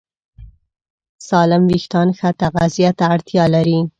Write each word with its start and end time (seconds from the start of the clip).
سالم 1.27 1.63
وېښتيان 1.69 2.09
ښه 2.17 2.29
تغذیه 2.41 2.91
ته 2.97 3.05
اړتیا 3.15 3.45
لري. 3.55 3.79